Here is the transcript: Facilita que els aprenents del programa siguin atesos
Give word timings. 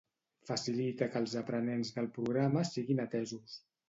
Facilita 0.49 1.07
que 1.15 1.19
els 1.23 1.35
aprenents 1.41 1.91
del 1.97 2.07
programa 2.15 2.65
siguin 2.71 3.03
atesos 3.05 3.55